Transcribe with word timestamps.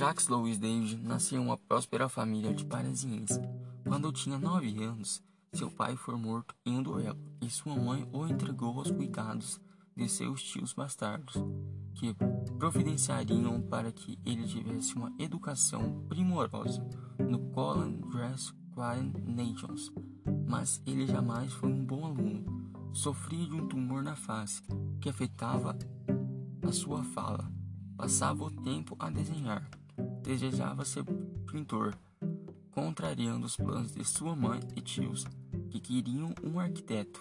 Jacques 0.00 0.28
Louis 0.28 0.56
David 0.56 0.96
nasceu 0.96 1.42
em 1.42 1.44
uma 1.44 1.58
próspera 1.58 2.08
família 2.08 2.54
de 2.54 2.64
parisienses. 2.64 3.38
Quando 3.86 4.10
tinha 4.10 4.38
nove 4.38 4.82
anos, 4.82 5.22
seu 5.52 5.70
pai 5.70 5.94
foi 5.94 6.16
morto 6.16 6.54
em 6.64 6.78
um 6.78 6.82
duelo 6.82 7.18
e 7.42 7.50
sua 7.50 7.76
mãe 7.76 8.08
o 8.10 8.26
entregou 8.26 8.78
aos 8.78 8.90
cuidados 8.90 9.60
de 9.94 10.08
seus 10.08 10.42
tios 10.42 10.72
bastardos, 10.72 11.34
que 11.96 12.16
providenciariam 12.58 13.60
para 13.60 13.92
que 13.92 14.18
ele 14.24 14.46
tivesse 14.46 14.94
uma 14.94 15.12
educação 15.18 16.02
primorosa 16.08 16.82
no 17.18 17.38
College 17.50 17.98
Dress 18.10 18.54
Nations. 19.26 19.92
Mas 20.48 20.80
ele 20.86 21.06
jamais 21.06 21.52
foi 21.52 21.70
um 21.70 21.84
bom 21.84 22.06
aluno. 22.06 22.72
Sofria 22.94 23.46
de 23.46 23.54
um 23.54 23.68
tumor 23.68 24.02
na 24.02 24.16
face 24.16 24.62
que 24.98 25.10
afetava 25.10 25.76
a 26.66 26.72
sua 26.72 27.04
fala. 27.04 27.52
Passava 27.98 28.44
o 28.44 28.50
tempo 28.50 28.96
a 28.98 29.10
desenhar. 29.10 29.79
Desejava 30.30 30.84
ser 30.84 31.02
pintor, 31.50 31.92
contrariando 32.70 33.46
os 33.46 33.56
planos 33.56 33.92
de 33.92 34.04
sua 34.04 34.36
mãe 34.36 34.60
e 34.76 34.80
tios, 34.80 35.26
que 35.68 35.80
queriam 35.80 36.32
um 36.44 36.60
arquiteto. 36.60 37.20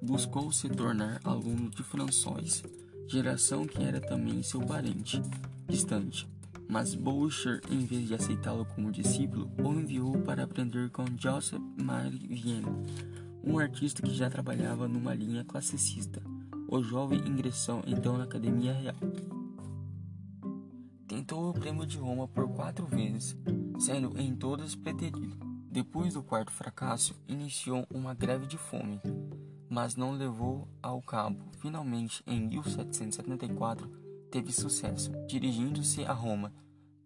Buscou 0.00 0.52
se 0.52 0.68
tornar 0.68 1.20
aluno 1.24 1.68
de 1.68 1.82
François, 1.82 2.62
geração 3.08 3.66
que 3.66 3.82
era 3.82 4.00
também 4.00 4.40
seu 4.40 4.60
parente 4.60 5.20
distante. 5.68 6.28
Mas 6.68 6.94
Boucher, 6.94 7.60
em 7.68 7.84
vez 7.84 8.06
de 8.06 8.14
aceitá-lo 8.14 8.64
como 8.64 8.92
discípulo, 8.92 9.50
o 9.60 9.72
enviou 9.72 10.16
para 10.20 10.44
aprender 10.44 10.90
com 10.90 11.06
Joseph 11.18 11.60
Marie 11.76 12.28
Vienne, 12.28 12.86
um 13.42 13.58
artista 13.58 14.00
que 14.00 14.14
já 14.14 14.30
trabalhava 14.30 14.86
numa 14.86 15.12
linha 15.12 15.44
classicista. 15.44 16.22
O 16.68 16.80
jovem 16.84 17.18
ingressou 17.18 17.82
então 17.84 18.16
na 18.16 18.22
Academia 18.22 18.72
Real. 18.72 18.94
Tentou 21.08 21.50
o 21.50 21.54
prêmio 21.54 21.86
de 21.86 21.98
Roma 21.98 22.28
por 22.28 22.48
quatro 22.48 22.86
vezes, 22.86 23.36
sendo 23.80 24.16
em 24.20 24.36
todas 24.36 24.76
preterido. 24.76 25.36
Depois 25.70 26.14
do 26.14 26.22
quarto 26.22 26.52
fracasso, 26.52 27.16
iniciou 27.26 27.86
uma 27.90 28.14
greve 28.14 28.46
de 28.46 28.56
fome 28.56 29.00
mas 29.68 29.96
não 29.96 30.12
levou 30.12 30.66
ao 30.82 31.02
cabo. 31.02 31.38
Finalmente, 31.58 32.22
em 32.26 32.40
1774, 32.48 33.88
teve 34.30 34.52
sucesso, 34.52 35.12
dirigindo-se 35.26 36.04
a 36.04 36.12
Roma 36.12 36.52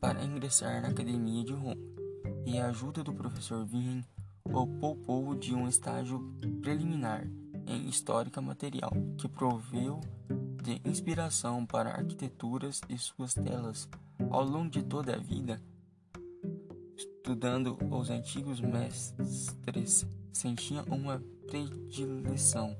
para 0.00 0.25
ingressar 0.25 0.83
na 0.83 0.89
Academia 0.89 1.44
de 1.44 1.53
Roma, 1.53 1.81
e 2.47 2.59
a 2.59 2.66
ajuda 2.66 3.03
do 3.03 3.12
professor 3.12 3.66
Wien 3.72 4.03
o 4.44 4.66
poupou 4.66 5.34
de 5.34 5.55
um 5.55 5.69
estágio 5.69 6.20
preliminar 6.61 7.27
em 7.66 7.89
Histórica 7.89 8.41
Material, 8.41 8.92
que 9.16 9.28
proveu 9.28 10.00
de 10.62 10.80
inspiração 10.84 11.66
para 11.66 11.91
arquiteturas 11.91 12.80
de 12.88 12.96
suas 12.96 13.34
telas 13.34 13.88
ao 14.30 14.44
longo 14.44 14.70
de 14.70 14.82
toda 14.82 15.14
a 15.14 15.19
vida, 15.19 15.60
estudando 16.96 17.77
os 17.91 18.10
antigos 18.10 18.60
mestres, 18.60 19.56
sentia 20.32 20.82
uma 20.84 21.20
predileção 21.48 22.77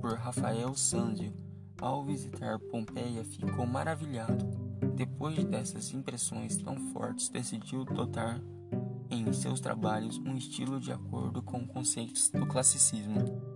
por 0.00 0.14
Rafael 0.14 0.74
Sanzio. 0.74 1.32
Ao 1.78 2.02
visitar 2.02 2.58
Pompeia, 2.58 3.22
ficou 3.22 3.66
maravilhado. 3.66 4.46
Depois 4.94 5.44
dessas 5.44 5.92
impressões 5.92 6.56
tão 6.56 6.78
fortes, 6.90 7.28
decidiu 7.28 7.84
dotar 7.84 8.40
em 9.10 9.30
seus 9.32 9.60
trabalhos 9.60 10.16
um 10.18 10.36
estilo 10.36 10.80
de 10.80 10.90
acordo 10.90 11.42
com 11.42 11.66
conceitos 11.66 12.30
do 12.30 12.46
classicismo. 12.46 13.55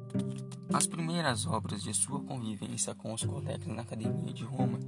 As 0.73 0.87
primeiras 0.87 1.47
obras 1.47 1.83
de 1.83 1.93
sua 1.93 2.21
convivência 2.23 2.95
com 2.95 3.13
os 3.13 3.25
colegas 3.25 3.67
na 3.67 3.83
Academia 3.83 4.33
de 4.33 4.45
Roma 4.45 4.79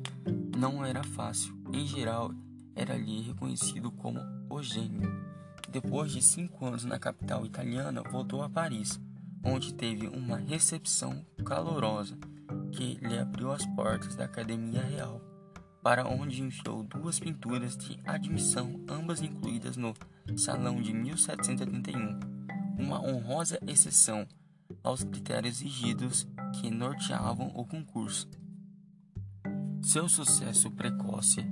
não 0.56 0.84
era 0.84 1.02
fácil. 1.02 1.56
Em 1.72 1.86
geral, 1.86 2.32
era-lhe 2.74 3.22
reconhecido 3.22 3.90
como 3.90 4.20
o 4.48 4.62
gênio. 4.62 5.10
Depois 5.68 6.12
de 6.12 6.22
cinco 6.22 6.66
anos 6.66 6.84
na 6.84 6.98
capital 6.98 7.44
italiana, 7.44 8.02
voltou 8.02 8.42
a 8.42 8.48
Paris 8.48 9.00
onde 9.44 9.74
teve 9.74 10.06
uma 10.06 10.36
recepção 10.36 11.24
calorosa 11.44 12.16
que 12.70 12.94
lhe 13.02 13.18
abriu 13.18 13.50
as 13.50 13.66
portas 13.66 14.14
da 14.14 14.24
Academia 14.24 14.82
Real, 14.82 15.20
para 15.82 16.06
onde 16.06 16.42
enfiou 16.42 16.84
duas 16.84 17.18
pinturas 17.18 17.76
de 17.76 17.98
admissão, 18.06 18.80
ambas 18.88 19.20
incluídas 19.20 19.76
no 19.76 19.94
Salão 20.36 20.80
de 20.80 20.92
1781, 20.92 22.20
uma 22.78 23.00
honrosa 23.02 23.58
exceção 23.66 24.26
aos 24.82 25.04
critérios 25.04 25.60
exigidos 25.60 26.26
que 26.60 26.70
norteavam 26.70 27.50
o 27.54 27.64
concurso. 27.64 28.28
Seu 29.82 30.08
sucesso 30.08 30.70
precoce 30.70 31.44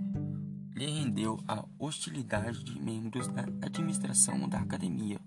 lhe 0.74 0.86
rendeu 0.86 1.38
a 1.46 1.64
hostilidade 1.78 2.64
de 2.64 2.80
membros 2.80 3.28
da 3.28 3.42
administração 3.60 4.48
da 4.48 4.58
academia, 4.60 5.20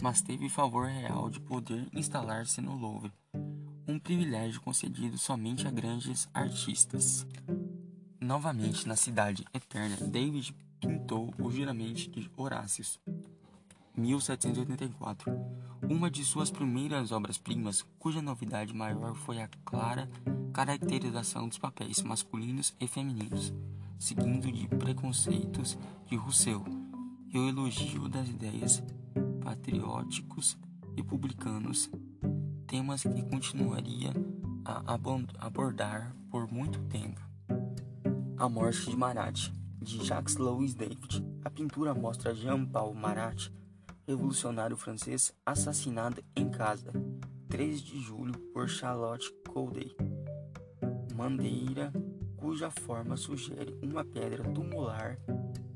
mas 0.00 0.22
teve 0.22 0.48
favor 0.48 0.86
real 0.86 1.28
de 1.28 1.40
poder 1.40 1.88
instalar-se 1.92 2.60
no 2.60 2.76
Louvre, 2.76 3.12
um 3.88 3.98
privilégio 3.98 4.60
concedido 4.60 5.18
somente 5.18 5.66
a 5.66 5.70
grandes 5.70 6.28
artistas. 6.32 7.26
Novamente 8.20 8.86
na 8.86 8.94
cidade 8.94 9.44
eterna, 9.52 9.96
David 9.96 10.54
pintou 10.80 11.34
o 11.38 11.50
Juramento 11.50 12.08
de 12.10 12.30
Horácios, 12.36 13.00
1784, 13.96 15.32
uma 15.88 16.10
de 16.10 16.24
suas 16.24 16.50
primeiras 16.50 17.12
obras-primas, 17.12 17.84
cuja 17.98 18.22
novidade 18.22 18.74
maior 18.74 19.14
foi 19.14 19.40
a 19.40 19.48
clara 19.64 20.08
caracterização 20.52 21.48
dos 21.48 21.58
papéis 21.58 22.02
masculinos 22.02 22.74
e 22.80 22.86
femininos, 22.86 23.52
seguindo 23.98 24.50
de 24.50 24.68
preconceitos 24.68 25.78
de 26.06 26.16
Rousseau 26.16 26.64
e 27.32 27.38
o 27.38 27.48
elogio 27.48 28.08
das 28.08 28.28
ideias 28.28 28.82
patrióticos 29.42 30.58
republicanos, 30.96 31.90
temas 32.66 33.02
que 33.02 33.22
continuaria 33.22 34.12
a 34.64 34.94
abordar 35.38 36.14
por 36.30 36.50
muito 36.50 36.80
tempo. 36.84 37.20
A 38.36 38.48
morte 38.48 38.90
de 38.90 38.96
Marat, 38.96 39.50
de 39.80 40.04
Jacques 40.04 40.36
Louis 40.36 40.74
David. 40.74 41.24
A 41.44 41.50
pintura 41.50 41.94
mostra 41.94 42.34
Jean-Paul 42.34 42.94
Marat, 42.94 43.50
revolucionário 44.10 44.76
francês, 44.76 45.32
assassinado 45.46 46.20
em 46.34 46.50
casa, 46.50 46.92
3 47.48 47.80
de 47.80 48.00
julho, 48.00 48.36
por 48.52 48.68
Charlotte 48.68 49.32
Corday. 49.48 49.94
Mandeira, 51.14 51.92
cuja 52.36 52.72
forma 52.72 53.16
sugere 53.16 53.78
uma 53.80 54.04
pedra 54.04 54.42
tumular 54.52 55.16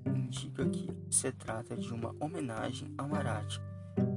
indica 0.04 0.68
que 0.68 0.90
se 1.08 1.30
trata 1.30 1.76
de 1.76 1.94
uma 1.94 2.12
homenagem 2.18 2.92
a 2.98 3.06
Marat, 3.06 3.60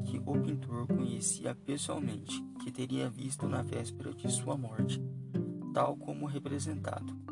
que 0.06 0.20
o 0.26 0.42
pintor 0.42 0.88
conhecia 0.88 1.54
pessoalmente, 1.54 2.44
que 2.64 2.72
teria 2.72 3.08
visto 3.08 3.48
na 3.48 3.62
véspera 3.62 4.12
de 4.14 4.32
sua 4.32 4.58
morte, 4.58 5.00
tal 5.76 5.96
como 5.96 6.26
representado. 6.26 7.27